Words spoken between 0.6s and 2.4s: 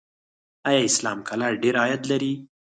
آیا اسلام قلعه ډیر عاید لري؟